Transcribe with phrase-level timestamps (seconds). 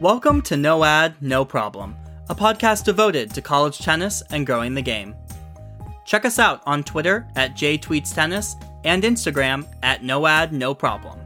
[0.00, 1.96] Welcome to No Ad, No Problem,
[2.28, 5.16] a podcast devoted to college tennis and growing the game.
[6.06, 11.18] Check us out on Twitter at JTweetsTennis and Instagram at No Ad, No Problem.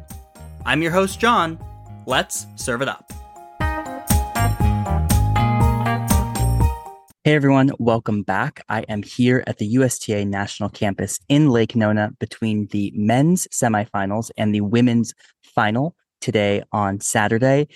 [0.64, 1.62] I'm your host, John.
[2.06, 3.12] Let's serve it up.
[7.24, 8.64] Hey everyone, welcome back.
[8.70, 14.30] I am here at the USTA National Campus in Lake Nona between the men's semifinals
[14.38, 15.12] and the women's
[15.42, 17.68] final today on Saturday.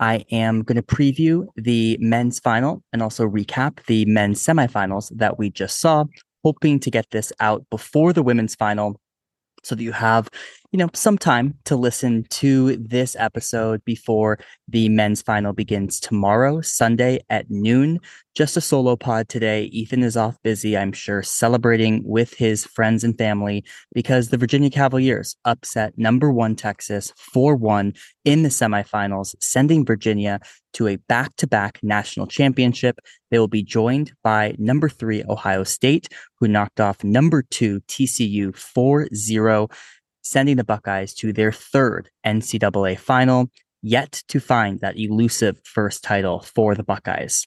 [0.00, 5.38] I am going to preview the men's final and also recap the men's semifinals that
[5.38, 6.04] we just saw,
[6.44, 9.00] hoping to get this out before the women's final
[9.62, 10.28] so that you have,
[10.74, 16.60] you know, some time to listen to this episode before the men's final begins tomorrow,
[16.62, 18.00] Sunday at noon.
[18.34, 19.66] Just a solo pod today.
[19.66, 23.62] Ethan is off busy, I'm sure, celebrating with his friends and family
[23.94, 30.40] because the Virginia Cavaliers upset number one Texas 4 1 in the semifinals, sending Virginia
[30.72, 32.98] to a back to back national championship.
[33.30, 36.08] They will be joined by number three Ohio State,
[36.40, 39.68] who knocked off number two TCU 4 0,
[40.24, 43.50] sending the Buckeyes to their third NCAA final,
[43.82, 47.46] yet to find that elusive first title for the Buckeyes.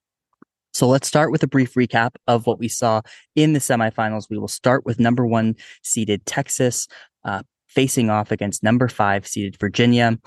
[0.73, 3.01] So let's start with a brief recap of what we saw
[3.35, 4.29] in the semifinals.
[4.29, 6.87] We will start with number one seeded Texas
[7.25, 10.19] uh, facing off against number five seeded Virginia.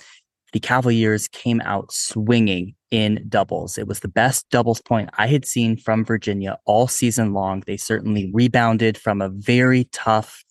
[0.53, 3.79] The Cavaliers came out swinging in doubles.
[3.79, 7.63] It was the best doubles point I had seen from Virginia all season long.
[7.67, 10.45] They certainly rebounded from a very tough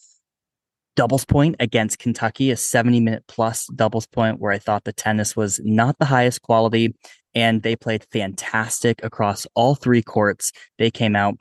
[1.00, 5.34] doubles point against Kentucky, a 70 minute plus doubles point where I thought the tennis
[5.34, 6.94] was not the highest quality
[7.34, 10.52] and they played fantastic across all three courts.
[10.78, 11.40] They came out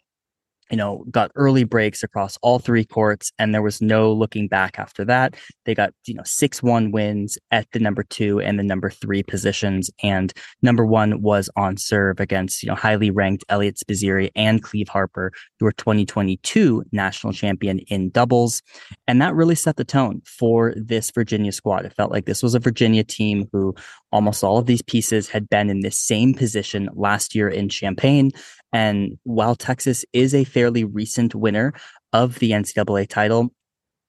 [0.70, 4.78] you know, got early breaks across all three courts, and there was no looking back
[4.78, 5.36] after that.
[5.64, 9.22] They got, you know, 6 1 wins at the number two and the number three
[9.22, 9.90] positions.
[10.02, 14.88] And number one was on serve against, you know, highly ranked Eliot Spizzirri and Cleeve
[14.88, 18.62] Harper, who were 2022 national champion in doubles.
[19.06, 21.84] And that really set the tone for this Virginia squad.
[21.84, 23.74] It felt like this was a Virginia team who
[24.12, 28.30] almost all of these pieces had been in this same position last year in Champaign.
[28.72, 31.72] And while Texas is a fairly recent winner
[32.12, 33.50] of the NCAA title,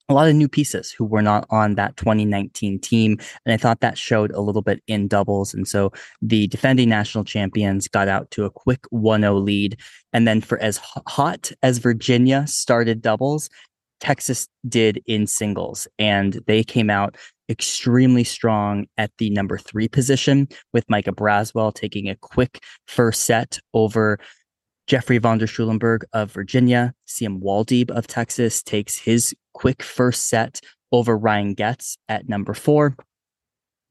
[0.10, 3.18] a lot of new pieces who were not on that 2019 team.
[3.46, 5.54] And I thought that showed a little bit in doubles.
[5.54, 9.80] And so the defending national champions got out to a quick 1 0 lead.
[10.12, 10.78] And then for as
[11.08, 13.50] hot as Virginia started doubles,
[14.00, 15.88] Texas did in singles.
[16.00, 17.16] And they came out
[17.50, 23.60] extremely strong at the number three position with Micah Braswell taking a quick first set
[23.74, 24.20] over
[24.90, 30.62] Jeffrey von der Schulenburg of Virginia, Siem Woldeab of Texas takes his quick first set
[30.92, 32.98] over Ryan Goetz at number four.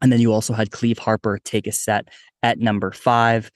[0.03, 2.09] And then you also had Cleeve Harper take a set
[2.43, 3.49] at number five.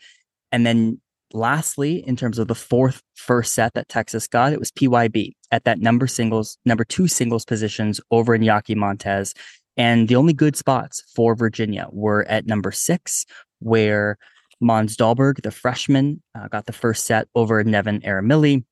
[0.52, 1.00] And then
[1.32, 5.64] lastly, in terms of the fourth first set that Texas got, it was PYB at
[5.64, 9.34] that number singles, number two singles positions over Iñaki Montes.
[9.76, 13.26] And the only good spots for Virginia were at number six,
[13.58, 14.16] where
[14.62, 18.64] Måns Dahlberg, the freshman, uh, got the first set over Nevin Arimilli.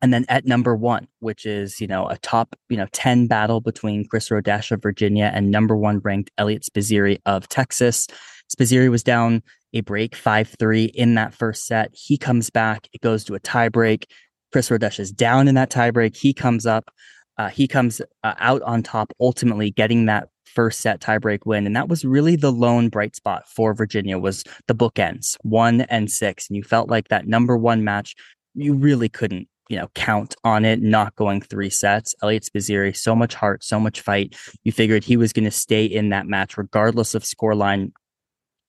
[0.00, 3.60] And then at number one, which is, you know, a top, you know, 10 battle
[3.60, 8.06] between Chris Rodesch of Virginia and number one ranked Eliot Spizzirri of Texas.
[8.54, 9.42] Spizzirri was down
[9.74, 11.90] a break 5-3 in that first set.
[11.92, 12.88] He comes back.
[12.92, 14.08] It goes to a tie break.
[14.52, 16.16] Chris Rodesch is down in that tie break.
[16.16, 16.90] He comes up.
[17.36, 21.66] Uh, he comes uh, out on top, ultimately getting that first set tiebreak win.
[21.66, 26.10] And that was really the lone bright spot for Virginia was the bookends, one and
[26.10, 26.48] six.
[26.48, 28.14] And you felt like that number one match,
[28.54, 32.14] you really couldn't, you know, count on it not going three sets.
[32.22, 34.36] Eliot Spizzirri, so much heart, so much fight.
[34.64, 37.92] You figured he was going to stay in that match regardless of scoreline.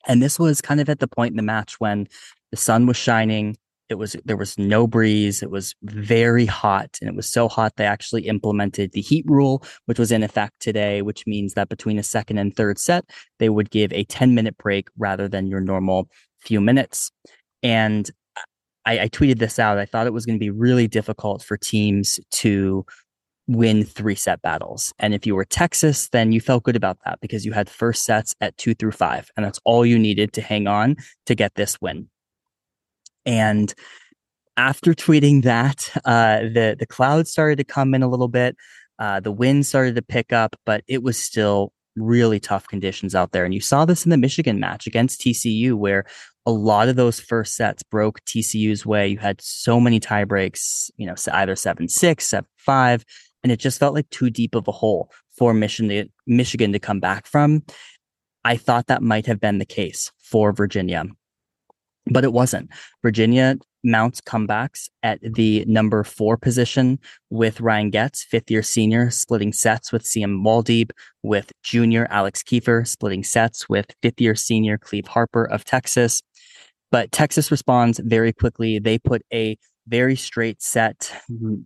[0.07, 2.07] And this was kind of at the point in the match when
[2.51, 3.57] the sun was shining.
[3.89, 5.41] It was there was no breeze.
[5.41, 9.63] It was very hot, and it was so hot they actually implemented the heat rule,
[9.85, 13.05] which was in effect today, which means that between a second and third set,
[13.39, 16.07] they would give a 10 minute break rather than your normal
[16.39, 17.11] few minutes.
[17.63, 18.09] And
[18.85, 19.77] I, I tweeted this out.
[19.77, 22.85] I thought it was going to be really difficult for teams to
[23.47, 24.93] win three set battles.
[24.99, 28.05] And if you were Texas, then you felt good about that because you had first
[28.05, 31.55] sets at two through five, and that's all you needed to hang on to get
[31.55, 32.09] this win.
[33.25, 33.73] And
[34.57, 38.55] after tweeting that, uh, the the clouds started to come in a little bit.
[38.97, 43.31] Uh, the wind started to pick up, but it was still really tough conditions out
[43.31, 43.45] there.
[43.45, 46.05] And you saw this in the Michigan match against TCU, where
[46.45, 49.07] a lot of those first sets broke TCU's way.
[49.07, 53.05] You had so many tie breaks, you know, either 7 6, 7 5,
[53.43, 56.99] and it just felt like too deep of a hole for Michigan, Michigan to come
[56.99, 57.63] back from.
[58.43, 61.05] I thought that might have been the case for Virginia,
[62.11, 62.69] but it wasn't.
[63.01, 69.53] Virginia mounts comebacks at the number four position with Ryan Goetz, fifth year senior, splitting
[69.53, 70.91] sets with Siem Woldeab,
[71.23, 76.21] with junior Alex Kiefer, splitting sets with fifth year senior Cleeve Harper of Texas.
[76.91, 78.79] But Texas responds very quickly.
[78.79, 79.57] They put a
[79.87, 81.11] very straight set,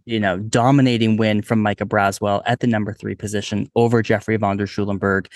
[0.05, 4.57] you know, dominating win from Micah Braswell at the number three position over Jeffrey von
[4.57, 5.27] der Schulenburg.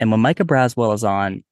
[0.00, 1.42] And when Micah Braswell is on,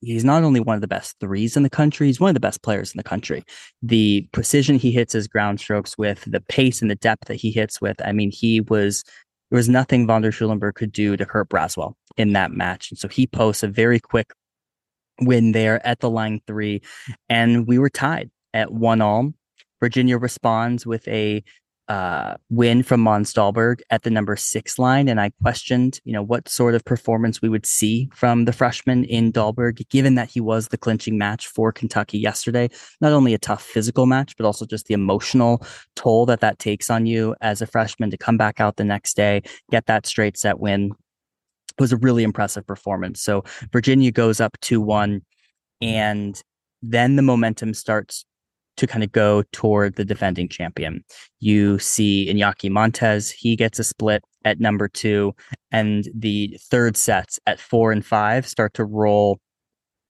[0.00, 2.40] he's not only one of the best threes in the country, he's one of the
[2.40, 3.44] best players in the country.
[3.82, 7.50] The precision he hits his ground strokes with, the pace and the depth that he
[7.50, 7.96] hits with.
[8.04, 9.04] I mean, he was
[9.50, 12.90] there was nothing von der Schulenburg could do to hurt Braswell in that match.
[12.90, 14.32] And so he posts a very quick
[15.20, 16.82] win there at the line three.
[17.28, 19.32] And we were tied at one all.
[19.80, 21.42] Virginia responds with a
[21.90, 25.08] uh, win from Måns Dahlberg at the number six line.
[25.08, 29.04] And I questioned, you know, what sort of performance we would see from the freshman
[29.06, 32.70] in Dahlberg, given that he was the clinching match for Kentucky yesterday.
[33.00, 35.66] Not only a tough physical match, but also just the emotional
[35.96, 39.16] toll that that takes on you as a freshman to come back out the next
[39.16, 40.92] day, get that straight set win.
[41.76, 43.20] It was a really impressive performance.
[43.20, 45.22] So Virginia goes up 2 1,
[45.80, 46.40] and
[46.82, 48.24] then the momentum starts
[48.80, 51.04] to kind of go toward the defending champion.
[51.38, 55.34] You see Iñaki Montes, he gets a split at number two,
[55.70, 59.38] and the third sets at four and five start to roll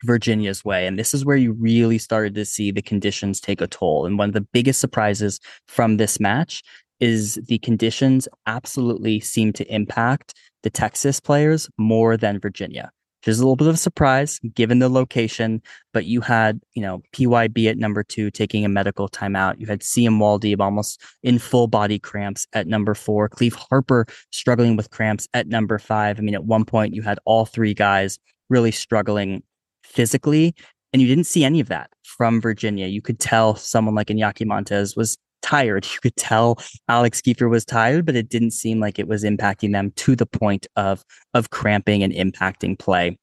[0.05, 0.87] Virginia's way.
[0.87, 4.07] And this is where you really started to see the conditions take a toll.
[4.07, 6.63] And one of the biggest surprises from this match
[7.01, 12.93] is the conditions absolutely seem to impact the Texas players more than Virginia
[13.29, 15.63] is a little bit of a surprise given the location.
[15.93, 19.59] But you had, you know, PYB at number two taking a medical timeout.
[19.59, 23.29] You had Siem Woldeab almost in full body cramps at number four.
[23.29, 26.19] Cleeve Harper struggling with cramps at number five.
[26.19, 28.19] I mean, at one point you had all three guys
[28.49, 29.43] really struggling
[29.85, 30.55] physically.
[30.93, 32.87] And you didn't see any of that from Virginia.
[32.87, 35.87] You could tell someone like Iñaki Montes was tired.
[35.93, 36.59] You could tell
[36.89, 40.27] Alex Kiefer was tired, but it didn't seem like it was impacting them to the
[40.27, 41.05] point of
[41.35, 43.19] of cramping and impacting play.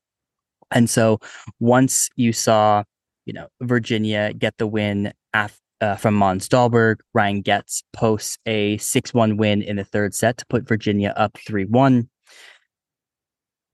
[0.71, 1.19] And so
[1.59, 2.83] once you saw,
[3.25, 8.77] you know, Virginia get the win af- uh, from Måns Dahlberg, Ryan Goetz posts a
[8.77, 12.07] 6-1 win in the third set to put Virginia up 3-1.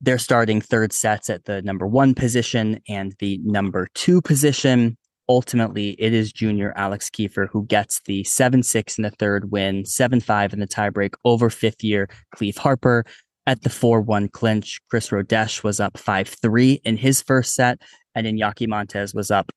[0.01, 4.97] They're starting third sets at the number one position and the number two position
[5.29, 9.85] ultimately it is junior Alex Kiefer who gets the 7 6 in the third win,
[9.85, 13.05] 7 5 in the tiebreak over fifth year Cleeve Harper.
[13.45, 17.81] At the 4 1 clinch, Chris Rodesch was up 5 3 in his first set,
[18.15, 19.51] and Iñaki Montes was up,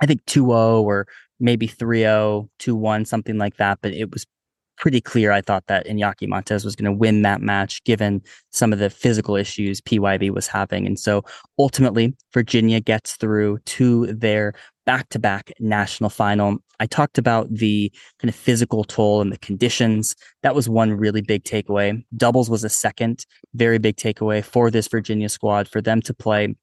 [0.00, 1.08] I think 2 0 or
[1.40, 3.80] maybe 3 0, 2 1, something like that.
[3.82, 4.26] But it was
[4.76, 8.22] pretty clear, I thought, that Iñaki Montes was going to win that match given
[8.52, 10.86] some of the physical issues PYB was having.
[10.86, 11.24] And so
[11.58, 14.52] ultimately, Virginia gets through to their
[14.86, 16.58] back to back national final.
[16.80, 20.14] I talked about the kind of physical toll and the conditions.
[20.42, 22.04] That was one really big takeaway.
[22.16, 23.24] Doubles was a second
[23.54, 26.54] very big takeaway for this Virginia squad for them to play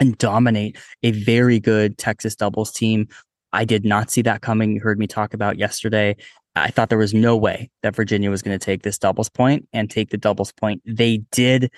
[0.00, 3.08] and dominate a very good Texas doubles team.
[3.56, 4.72] I did not see that coming.
[4.72, 6.16] You heard me talk about yesterday
[6.56, 9.68] I thought there was no way that Virginia was going to take this doubles point
[9.72, 10.80] and take the doubles point.
[10.86, 11.70] They did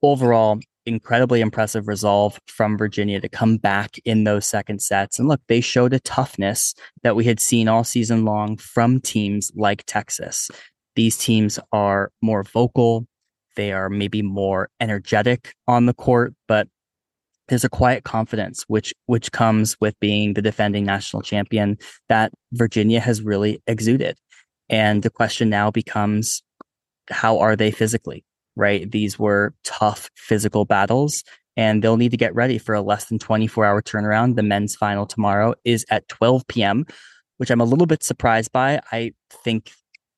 [0.00, 5.18] overall incredibly impressive resolve from Virginia to come back in those second sets.
[5.18, 9.50] And look, they showed a toughness that we had seen all season long from teams
[9.56, 10.50] like Texas.
[10.94, 13.06] These teams are more vocal,
[13.56, 16.68] they are maybe more energetic on the court, but
[17.52, 21.76] there's a quiet confidence which which comes with being the defending national champion
[22.08, 24.16] that Virginia has really exuded.
[24.70, 26.42] And the question now becomes
[27.10, 28.24] how are they physically?
[28.56, 28.90] Right?
[28.90, 33.18] These were tough physical battles and they'll need to get ready for a less than
[33.18, 34.36] 24 hour turnaround.
[34.36, 36.86] The men's final tomorrow is at 12 p.m.,
[37.36, 38.80] which I'm a little bit surprised by.
[38.92, 39.12] I
[39.44, 39.72] think,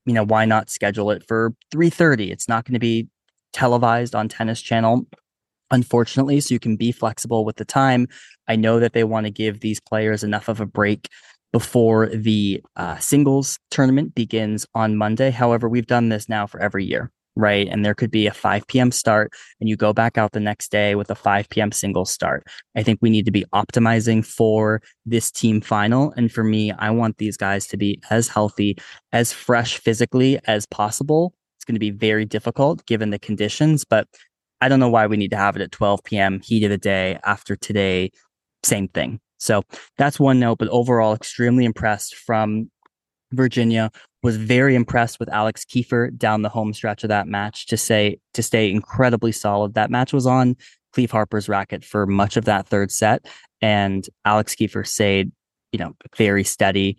[0.05, 2.31] you know, why not schedule it for 3:30?
[2.31, 3.09] It's not going to be
[3.51, 5.05] televised on Tennis Channel
[5.71, 8.07] unfortunately, so you can be flexible with the time.
[8.47, 11.09] I know that they want to give these players enough of a break
[11.55, 15.31] before the uh, singles tournament begins on Monday.
[15.31, 17.65] However, we've done this now for every year, right?
[17.69, 18.91] And there could be a 5 p.m.
[18.91, 19.31] start
[19.61, 21.71] and you go back out the next day with a 5 p.m.
[21.71, 22.45] singles start.
[22.75, 26.13] I think we need to be optimizing for this team final.
[26.17, 28.77] And for me, I want these guys to be as healthy,
[29.13, 31.33] as fresh physically as possible.
[31.57, 34.09] It's going to be very difficult given the conditions, but
[34.61, 36.39] I don't know why we need to have it at 12 p.m.
[36.41, 38.11] heat of the day after today.
[38.63, 39.19] Same thing.
[39.37, 39.63] So
[39.97, 42.71] that's one note, but overall, extremely impressed from
[43.31, 43.91] Virginia.
[44.23, 48.17] Was very impressed with Alex Kiefer down the home stretch of that match to say
[48.33, 49.75] to stay incredibly solid.
[49.75, 50.55] That match was on
[50.93, 53.27] Cleeve Harper's racket for much of that third set.
[53.61, 55.31] And Alex Kiefer stayed,
[55.71, 56.97] you know, very steady.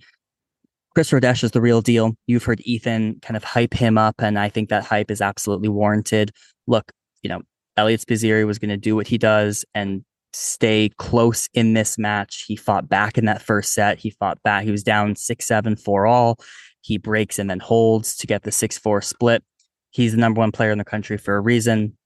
[0.94, 2.16] Chris Rodesch is the real deal.
[2.28, 5.68] You've heard Ethan kind of hype him up, and I think that hype is absolutely
[5.68, 6.30] warranted.
[6.66, 6.92] Look,
[7.26, 7.42] you know,
[7.76, 12.44] Eliot Spizzirri was going to do what he does and stay close in this match.
[12.46, 13.98] He fought back in that first set.
[13.98, 14.62] He fought back.
[14.62, 16.38] He was down six, seven, four all.
[16.82, 19.42] He breaks and then holds to get the six, four split.
[19.90, 21.96] He's the number one player in the country for a reason.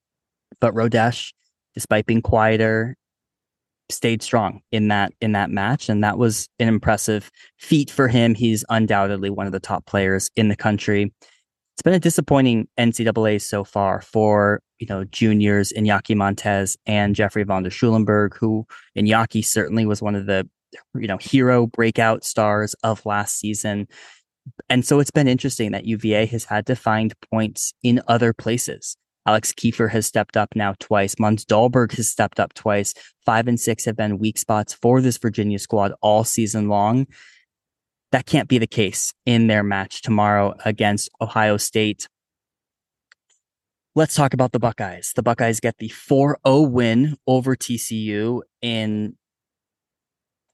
[0.58, 1.34] But Rodesch,
[1.74, 2.96] despite being quieter,
[3.90, 8.34] stayed strong in that in that match, and that was an impressive feat for him.
[8.34, 11.12] He's undoubtedly one of the top players in the country.
[11.80, 17.42] It's been a disappointing NCAA so far for you know juniors Iñaki Montes and Jeffrey
[17.42, 20.46] von der Schulenburg, who Iñaki certainly was one of the
[20.94, 23.88] you know hero breakout stars of last season.
[24.68, 28.98] And so it's been interesting that UVA has had to find points in other places.
[29.26, 31.14] Alex Kiefer has stepped up now twice.
[31.14, 32.92] Måns Dahlberg has stepped up twice.
[33.24, 37.06] Five and six have been weak spots for this Virginia squad all season long.
[38.12, 42.08] That can't be the case in their match tomorrow against Ohio State.
[43.94, 45.12] Let's talk about the Buckeyes.
[45.14, 49.16] The Buckeyes get the 4 0 win over TCU in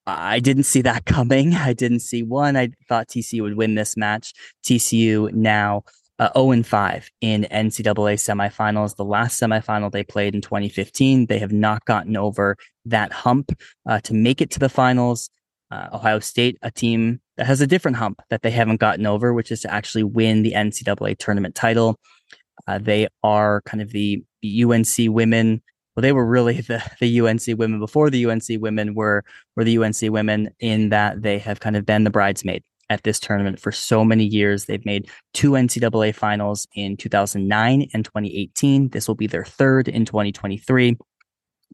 [0.07, 1.55] I didn't see that coming.
[1.55, 2.57] I didn't see one.
[2.57, 4.33] I thought TCU would win this match.
[4.65, 5.83] TCU now
[6.19, 8.97] uh, 0 and 5 in NCAA semifinals.
[8.97, 13.53] The last semifinal they played in 2015, they have not gotten over that hump
[13.89, 15.29] uh, to make it to the finals.
[15.71, 19.35] Uh, Ohio State, a team that has a different hump that they haven't gotten over,
[19.35, 21.99] which is to actually win the NCAA tournament title.
[22.67, 25.63] Uh, they are kind of the UNC women.
[25.95, 29.25] Well, they were really the, the UNC women before the UNC women were
[29.57, 33.19] were the UNC women in that they have kind of been the bridesmaid at this
[33.19, 34.67] tournament for so many years.
[34.67, 38.91] They've made two NCAA finals in 2009 and 2018.
[38.91, 40.97] This will be their third in 2023.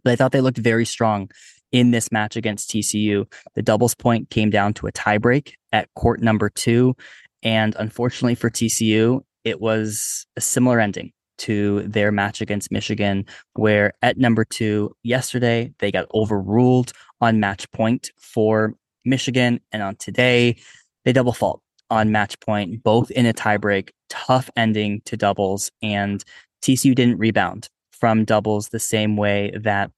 [0.05, 1.31] But I thought they looked very strong
[1.73, 3.25] in this match against TCU.
[3.55, 6.95] The doubles point came down to a tiebreak at court number two.
[7.43, 13.95] And unfortunately for TCU, it was a similar ending to their match against Michigan, where
[14.03, 18.75] at number two yesterday, they got overruled on match point for
[19.05, 19.59] Michigan.
[19.73, 20.57] And on today,
[21.05, 21.61] they double fault
[21.91, 25.71] on match point, both in a tiebreak, tough ending to doubles.
[25.83, 26.23] And
[26.63, 29.91] TCU didn't rebound from doubles the same way that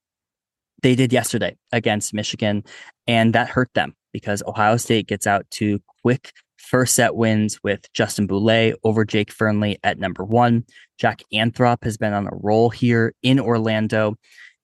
[0.85, 2.63] they did yesterday against Michigan.
[3.07, 7.91] And that hurt them because Ohio State gets out to quick first set wins with
[7.95, 10.65] Justin Boulais over Jake Fearnley at number one.
[10.99, 14.17] Jack Anthrop has been on a roll here in Orlando.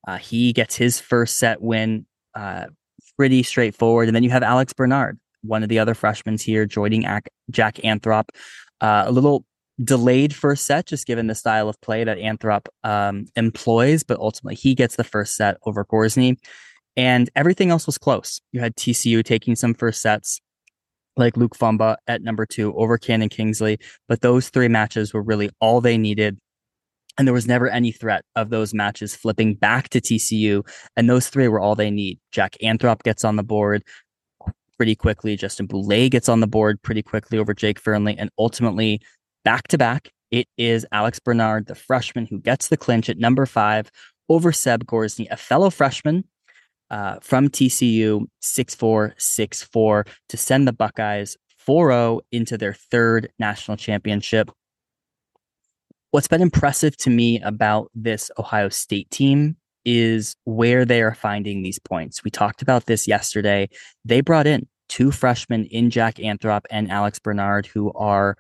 [0.07, 2.67] Uh, he gets his first set win uh,
[3.17, 4.09] pretty straightforward.
[4.09, 7.03] And then you have Alex Bernard one of the other freshmen here, joining
[7.51, 8.29] Jack Anthrop.
[8.83, 9.47] Uh, a little
[9.83, 14.57] delayed first set, just given the style of play that Anthrop um, employs, but ultimately
[14.57, 16.37] he gets the first set over Gorzny.
[16.97, 18.41] And everything else was close.
[18.53, 20.41] You had TCU taking some first sets,
[21.17, 25.51] like Luc Fomba at number two over Cannon Kingsley, but those three matches were really
[25.61, 26.39] all they needed.
[27.19, 30.67] And there was never any threat of those matches flipping back to TCU.
[30.97, 32.19] And those three were all they need.
[32.33, 33.83] Jack Anthrop gets on the board
[34.79, 35.37] pretty quickly.
[35.37, 38.15] Justin Boulais gets on the board pretty quickly over Jake Fearnley.
[38.17, 39.01] And ultimately,
[39.45, 43.47] back to back, it is Alex Bernard, the freshman, who gets the clinch at number
[43.47, 43.91] five
[44.29, 46.25] over Seb Gorzny, a fellow freshman
[46.91, 53.77] uh, from TCU, 6'4, 6'4, to send the Buckeyes 4 0 into their third national
[53.77, 54.51] championship.
[56.13, 61.63] What's been impressive to me about this Ohio State team is where they are finding
[61.63, 62.25] these points.
[62.25, 63.69] We talked about this yesterday.
[64.05, 68.37] They brought in two freshmen in Jack Anthrop and Alex Bernard who are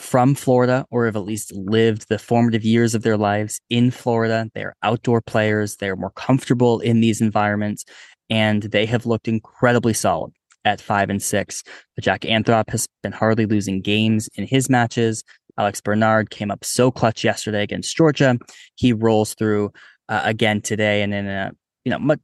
[0.00, 4.50] from Florida or have at least lived the formative years of their lives in Florida.
[4.54, 7.84] They're outdoor players, they're more comfortable in these environments,
[8.30, 10.32] and they have looked incredibly solid
[10.64, 11.62] at five and six.
[11.94, 15.22] But Jack Anthrop has been hardly losing games in his matches.
[15.58, 18.38] Alex Bernard came up so clutch yesterday against Georgia.
[18.76, 19.70] He rolls through
[20.08, 21.52] uh, again today and in a
[21.84, 22.20] you know much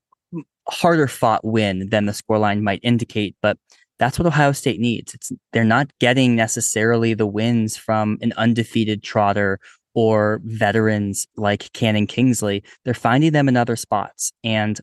[0.69, 3.37] harder fought win than the scoreline might indicate.
[3.43, 3.59] But
[3.99, 5.15] that's what Ohio State needs.
[5.15, 9.59] It's they're not getting necessarily the wins from an undefeated trotter
[9.95, 12.63] or veterans like Cannon Kingsley.
[12.85, 14.33] They're finding them in other spots.
[14.45, 14.79] And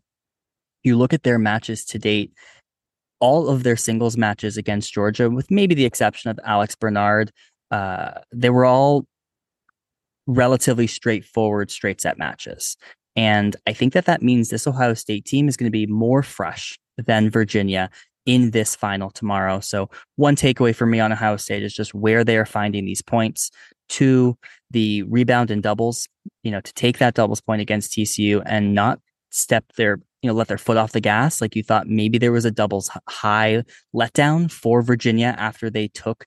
[0.83, 2.33] you look at their matches to date,
[3.19, 7.31] all of their singles matches against Georgia, with maybe the exception of Alex Bernard,
[7.71, 9.05] uh, they were all
[10.25, 12.75] relatively straightforward straight set matches.
[13.15, 16.23] And I think that that means this Ohio State team is going to be more
[16.23, 17.89] fresh than Virginia
[18.25, 19.59] in this final tomorrow.
[19.59, 23.01] So, one takeaway for me on Ohio State is just where they are finding these
[23.01, 23.51] points.
[23.89, 24.37] to
[24.71, 26.07] the rebound and doubles,
[26.41, 28.99] you know, to take that doubles point against TCU and not
[29.29, 31.41] step their, you know, let their foot off the gas.
[31.41, 33.63] Like you thought maybe there was a doubles high
[33.93, 36.25] letdown for Virginia after they took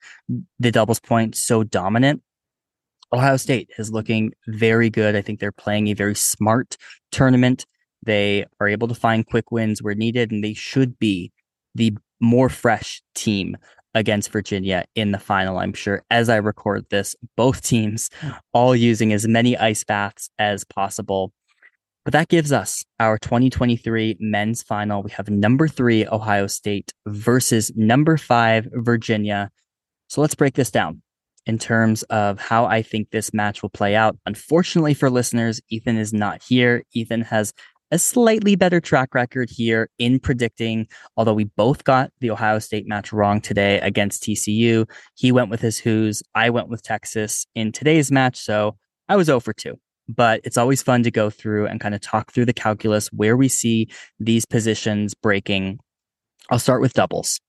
[0.61, 2.23] the doubles point so dominant.
[3.12, 5.17] Ohio State is looking very good.
[5.17, 6.76] I think they're playing a very smart
[7.12, 7.65] tournament.
[8.03, 11.33] They are able to find quick wins where needed, and they should be
[11.76, 13.56] the more fresh team
[13.95, 16.02] against Virginia in the final, I'm sure.
[16.11, 18.11] As I record this, both teams
[18.52, 21.33] all using as many ice baths as possible.
[22.04, 25.02] But that gives us our 2023 men's final.
[25.02, 29.50] We have number three, Ohio State versus number five, Virginia.
[30.09, 31.02] So let's break this down
[31.47, 34.16] in terms of how I think this match will play out.
[34.26, 36.85] Unfortunately for listeners, Ethan is not here.
[36.92, 37.52] Ethan has
[37.90, 42.87] a slightly better track record here in predicting, although we both got the Ohio State
[42.87, 44.88] match wrong today against TCU.
[45.14, 46.23] He went with his Hoos.
[46.35, 48.37] I went with Texas in today's match.
[48.37, 48.76] So
[49.09, 49.78] I was 0 for 2.
[50.09, 53.37] But it's always fun to go through and kind of talk through the calculus where
[53.37, 53.88] we see
[54.21, 55.81] these positions breaking.
[56.49, 57.40] I'll start with doubles.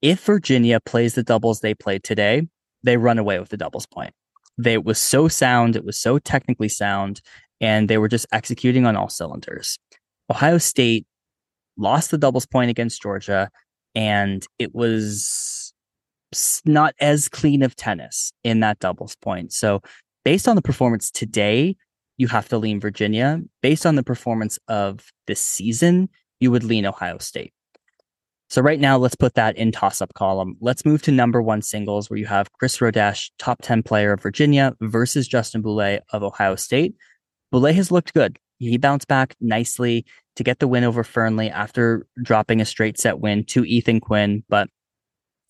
[0.00, 2.46] If Virginia plays the doubles they played today,
[2.84, 4.12] they run away with the doubles point.
[4.56, 7.20] They it was so sound, it was so technically sound,
[7.60, 9.78] and they were just executing on all cylinders.
[10.30, 11.06] Ohio State
[11.76, 13.50] lost the doubles point against Georgia,
[13.94, 15.72] and it was
[16.64, 19.52] not as clean of tennis in that doubles point.
[19.52, 19.80] So,
[20.24, 21.76] based on the performance today,
[22.16, 23.40] you have to lean Virginia.
[23.60, 26.08] Based on the performance of this season,
[26.40, 27.52] you would lean Ohio State.
[28.48, 30.56] So right now, let's put that in toss-up column.
[30.60, 34.22] Let's move to number one singles, where you have Chris Rodesch, top 10 player of
[34.22, 36.94] Virginia, versus Justin Boulais of Ohio State.
[37.54, 38.40] Boulais has looked good.
[38.58, 43.20] He bounced back nicely to get the win over Fearnley after dropping a straight set
[43.20, 44.42] win to Ethan Quinn.
[44.48, 44.68] But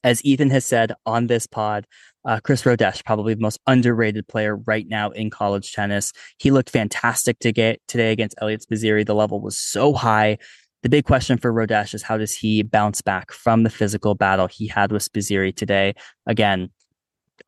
[0.02, 1.86] as Ethan has said on this pod,
[2.26, 6.12] uh, Chris Rodesch, probably the most underrated player right now in college tennis.
[6.36, 9.06] He looked fantastic to get today against Eliot Spizzirri.
[9.06, 10.36] The level was so high.
[10.82, 14.46] The big question for Rodesch is how does he bounce back from the physical battle
[14.46, 15.94] he had with Spizzirri today?
[16.26, 16.68] Again,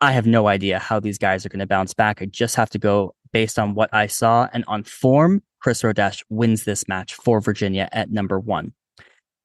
[0.01, 2.23] I have no idea how these guys are going to bounce back.
[2.23, 6.25] I just have to go based on what I saw and on form, Chris Rodesch
[6.31, 8.73] wins this match for Virginia at number one.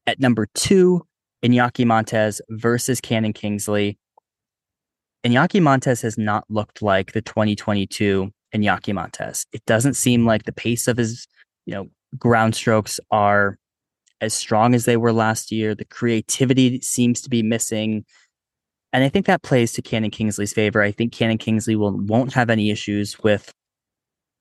[0.07, 1.05] At number two,
[1.43, 3.99] Iñaki Montes versus Cannon Kingsley.
[5.25, 9.45] Iñaki Montes has not looked like the 2022 Iñaki Montes.
[9.51, 11.27] It doesn't seem like the pace of his,
[11.65, 13.57] you know, ground strokes are
[14.21, 15.75] as strong as they were last year.
[15.75, 18.05] The creativity seems to be missing.
[18.93, 20.81] And I think that plays to Cannon Kingsley's favor.
[20.81, 23.51] I think Cannon Kingsley will won't have any issues with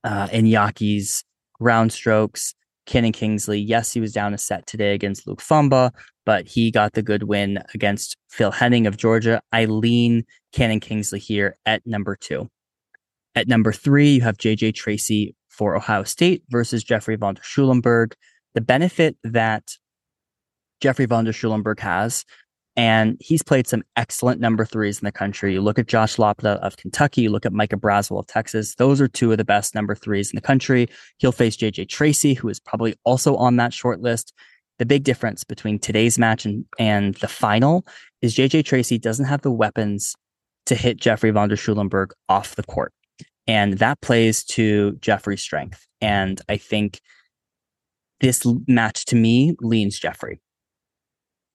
[0.05, 2.55] uh, Iñaki's ground strokes.
[2.87, 5.93] Cannon Kingsley, yes, he was down a set today against Luc Fomba,
[6.27, 9.41] but he got the good win against Phil Henning of Georgia.
[9.53, 12.49] I lean Cannon Kingsley here at number two.
[13.37, 18.17] At number three, you have JJ Tracy for Ohio State versus Jeffrey von der Schulenburg.
[18.55, 19.77] The benefit that
[20.81, 22.25] Jeffrey von der Schulenburg has
[22.77, 25.53] and he's played some excellent number threes in the country.
[25.53, 28.77] You look at Josh Lopta of Kentucky, you look at Micah Braswell of Texas.
[28.77, 30.89] Those are two of the best number threes in the country.
[31.19, 34.33] He'll face JJ Tracy, who is probably also on that short list.
[34.79, 37.85] The big difference between today's match and, and the final
[38.23, 40.15] is JJ Tracy doesn't have the weapons
[40.67, 42.93] to hit Jeffrey von der Schulenburg off the court.
[43.47, 45.87] And that plays to Jeffrey's strength.
[46.01, 47.01] And I think
[48.21, 50.41] this match to me leans Jeffrey.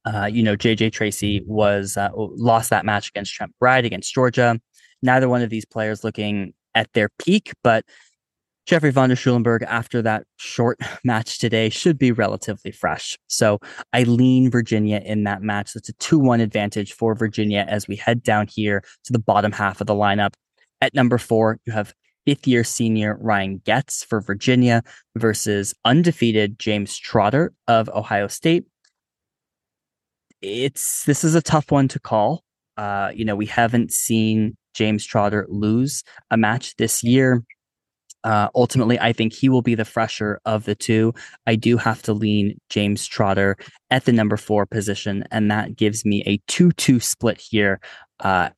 [0.06, 4.60] Uh, you know, JJ Tracy was uh, lost that match against Trent Bryde against Georgia.
[5.02, 7.86] Neither one of these players looking at their peak, but
[8.66, 13.18] Jeffrey von der Schulenburg, after that short match today, should be relatively fresh.
[13.28, 13.60] So
[13.94, 15.74] I lean Virginia in that match.
[15.74, 19.52] That's a 2 1 advantage for Virginia as we head down here to the bottom
[19.52, 20.34] half of the lineup.
[20.82, 21.94] At number four, you have
[22.26, 24.84] fifth year senior Ryan Goetz for Virginia
[25.16, 28.66] versus undefeated James Trotter of Ohio State
[30.46, 32.44] it's this is a tough one to call.
[32.78, 37.44] Uh, you know, we haven't seen James Trotter lose a match this year.
[38.24, 41.14] Uh, ultimately, I think he will be the fresher of the two.
[41.46, 43.56] I do have to lean James Trotter
[43.92, 47.80] at the number four position, and that gives me a 2 2 split here
[48.20, 48.50] uh,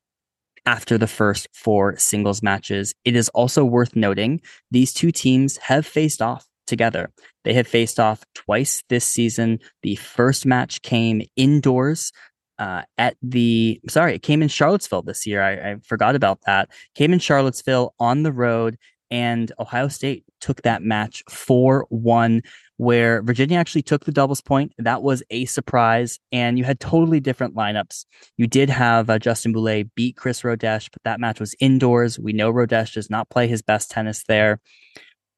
[0.64, 2.94] after the first four singles matches.
[3.04, 7.10] It is also worth noting these two teams have faced off together.
[7.44, 9.58] They have faced off twice this season.
[9.82, 12.12] The first match came indoors
[12.58, 15.42] uh, at the sorry, it came in Charlottesville this year.
[15.42, 16.68] I, I, forgot about that.
[16.96, 18.78] Came in Charlottesville on the road,
[19.10, 22.42] and Ohio State took that match 4 1.
[22.76, 24.72] where Virginia actually took the doubles point.
[24.78, 26.18] That was a surprise.
[26.32, 28.04] And you had totally different lineups.
[28.36, 32.18] You did have uh, Justin Boulais beat Chris Rodesch, but that match was indoors.
[32.18, 34.60] We know Rodesch does not play his best tennis there.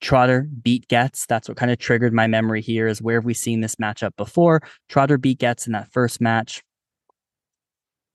[0.00, 1.26] Trotter beat Goetz.
[1.26, 4.16] That's what kind of triggered my memory here is where have we seen this matchup
[4.16, 4.62] before?
[4.88, 6.62] Trotter beat Goetz in that first match.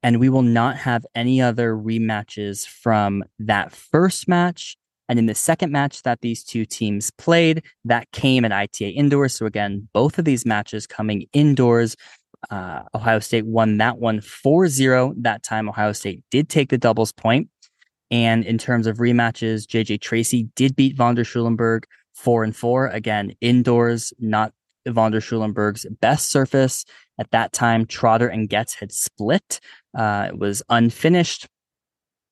[0.04, 4.78] And we will not have any other rematches from that first match.
[5.08, 9.36] And in the second match that these two teams played, that came at ITA indoors.
[9.36, 11.96] So again, both of these matches coming indoors.
[12.50, 15.14] Uh, Ohio State won that one 4 0.
[15.18, 17.50] That time, Ohio State did take the doubles point.
[18.12, 22.88] And in terms of rematches, JJ Tracy did beat von der Schulenburg four and four.
[22.88, 24.54] Again, indoors, not
[24.88, 26.86] von der Schulenburg's best surface.
[27.20, 29.60] At that time, Trotter and Goetz had split.
[29.98, 31.48] Uh, it was unfinished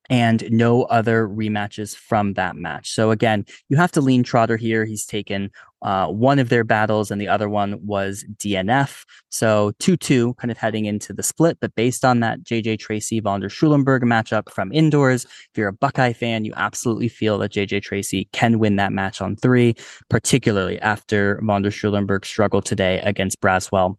[0.10, 2.92] and no other rematches from that match.
[2.92, 4.86] So again, you have to lean Trotter here.
[4.86, 5.50] He's taken
[5.84, 9.04] uh, one of their battles, and the other one was DNF.
[9.30, 11.58] So 2 2 kind of heading into the split.
[11.60, 15.74] But based on that JJ Tracy von der Schulenburg matchup from indoors, if you're a
[15.74, 19.76] Buckeye fan, you absolutely feel that JJ Tracy can win that match on three,
[20.10, 23.98] particularly after von der Schulenburg struggled today against Braswell.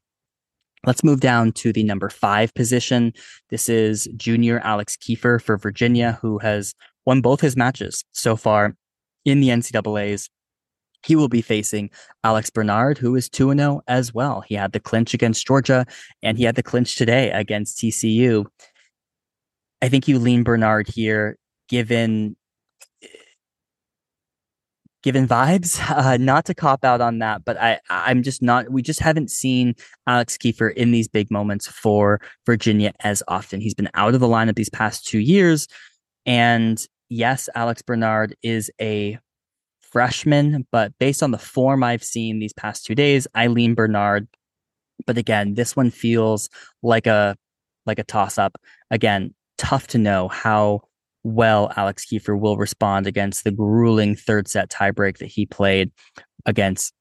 [0.87, 3.13] Let's move down to the number five position.
[3.49, 6.75] This is junior Alex Kiefer for Virginia, who has
[7.07, 8.75] won both his matches so far
[9.25, 10.29] in the NCAAs.
[11.05, 11.91] He will be facing
[12.23, 14.43] Alex Bernard, who is 2 0 as well.
[14.47, 15.87] He had the clinch against Georgia
[16.23, 18.47] and he had the clinch today against TCU.
[19.83, 21.37] I think you lean Bernard here,
[21.69, 22.37] given
[25.05, 25.79] given vibes.
[25.95, 28.71] Uh, not to cop out on that, but I I'm just not.
[28.71, 29.75] We just haven't seen
[30.07, 33.61] Alex Kiefer in these big moments for Virginia as often.
[33.61, 35.69] He's been out of the lineup these past two years,
[36.27, 39.19] and yes, Alex Bernard is a
[39.95, 44.27] freshman, but based on the form I've seen these past two days, Eileen Bernard.
[45.07, 46.51] But again, this one feels
[46.83, 47.37] like a
[47.87, 48.59] like a toss up.
[48.91, 50.81] Again, tough to know how
[51.23, 55.93] well Alex Kiefer will respond against the grueling third set tiebreak that he played
[56.45, 56.93] against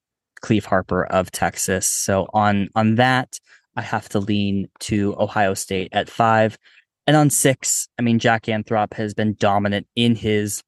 [0.42, 1.90] Cleeve Harper of Texas.
[1.90, 3.40] So on on that,
[3.76, 6.60] I have to lean to Ohio State at five.
[7.08, 10.62] And on six, I mean, Jack Anthrop has been dominant in his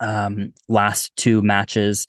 [0.00, 2.06] um, last two matches.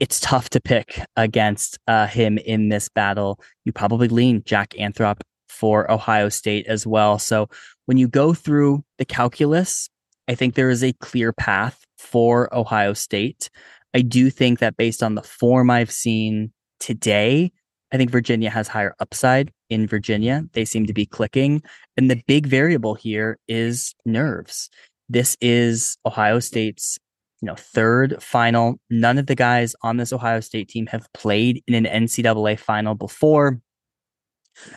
[0.00, 3.40] It's tough to pick against uh, him in this battle.
[3.64, 7.18] You probably lean Jack Anthrop for Ohio State as well.
[7.18, 7.48] So
[7.86, 9.88] when you go through the calculus,
[10.28, 13.48] I think there is a clear path for Ohio State.
[13.94, 17.52] I do think that based on the form I've seen today,
[17.92, 20.44] I think Virginia has higher upside in Virginia.
[20.52, 21.62] They seem to be clicking.
[21.96, 24.70] And the big variable here is nerves.
[25.08, 26.98] This is Ohio State's
[27.42, 28.78] you know, third final.
[28.88, 32.94] None of the guys on this Ohio State team have played in an NCAA final
[32.94, 33.60] before.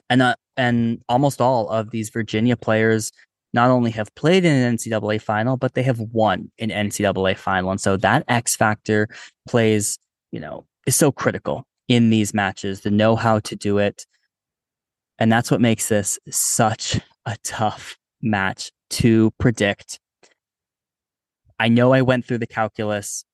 [0.10, 3.12] And uh, and almost all of these Virginia players
[3.54, 7.72] not only have played in an NCAA final, but they have won an NCAA final.
[7.72, 9.08] And so that X factor
[9.48, 10.00] plays,
[10.32, 14.06] you know, is so critical in these matches, the know how to do it.
[15.20, 20.00] And that's what makes this such a tough match to predict.
[21.60, 23.26] I know I went through the calculus.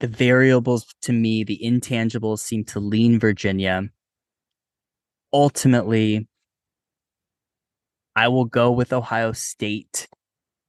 [0.00, 3.90] The variables to me, the intangibles seem to lean Virginia
[5.32, 6.28] ultimately,
[8.16, 10.08] I will go with Ohio State.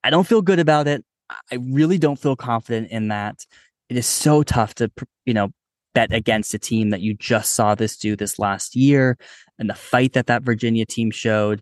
[0.04, 1.04] I don't feel good about it.
[1.30, 3.46] I really don't feel confident in that.
[3.90, 4.92] It is so tough to,
[5.26, 5.50] you know,
[5.94, 9.18] bet against a team that you just saw this do this last year
[9.60, 11.62] and the fight that that Virginia team showed.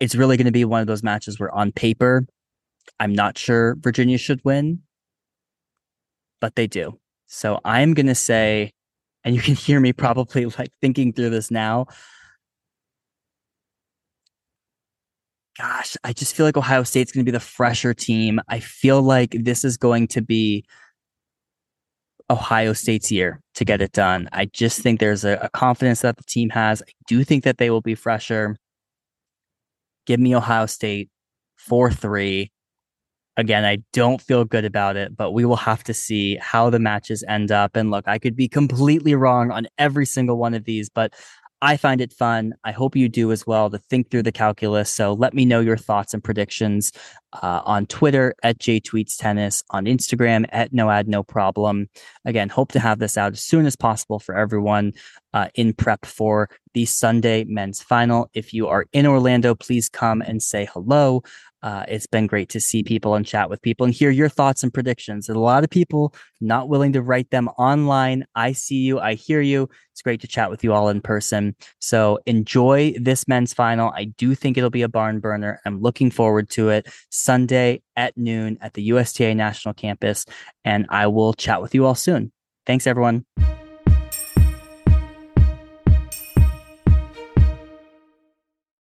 [0.00, 2.26] It's really going to be one of those matches where on paper,
[2.98, 4.80] I'm not sure Virginia should win,
[6.40, 6.98] but they do.
[7.26, 8.72] So I'm going to say
[9.24, 11.86] and you can hear me probably like thinking through this now.
[15.58, 18.40] Gosh, I just feel like Ohio State's going to be the fresher team.
[18.48, 20.64] I feel like this is going to be
[22.30, 24.28] Ohio State's year to get it done.
[24.32, 26.80] I just think there's a, a confidence that the team has.
[26.80, 28.56] I do think that they will be fresher.
[30.06, 31.10] Give me Ohio State
[31.58, 32.50] 4 3
[33.36, 36.78] again, I don't feel good about it, but we will have to see how the
[36.78, 37.76] matches end up.
[37.76, 41.14] And look, I could be completely wrong on every single one of these, but
[41.62, 42.54] I find it fun.
[42.64, 44.90] I hope you do as well to think through the calculus.
[44.90, 46.90] So let me know your thoughts and predictions
[47.34, 51.88] uh, on Twitter at jtweetstennis, on Instagram at no ad no problem.
[52.24, 54.94] Again, hope to have this out as soon as possible for everyone.
[55.32, 58.30] Uh, in prep for the Sunday men's final.
[58.34, 61.22] If you are in Orlando, please come and say hello.
[61.62, 64.62] Uh, it's been great to see people and chat with people and hear your thoughts
[64.62, 65.28] and predictions.
[65.28, 68.24] A lot of people not willing to write them online.
[68.34, 69.68] I see you, I hear you.
[69.92, 71.54] It's great to chat with you all in person.
[71.78, 73.92] So enjoy this men's final.
[73.94, 75.60] I do think it'll be a barn burner.
[75.66, 80.24] I'm looking forward to it Sunday at noon at the USTA National Campus.
[80.64, 82.32] And I will chat with you all soon.
[82.64, 83.26] Thanks, everyone.